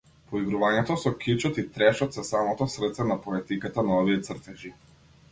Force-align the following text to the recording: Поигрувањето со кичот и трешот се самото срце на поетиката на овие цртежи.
Поигрувањето 0.29 0.95
со 1.01 1.09
кичот 1.25 1.59
и 1.63 1.65
трешот 1.75 2.17
се 2.17 2.23
самото 2.29 2.67
срце 2.75 3.05
на 3.11 3.17
поетиката 3.25 3.83
на 3.91 3.99
овие 3.99 4.23
цртежи. 4.29 4.73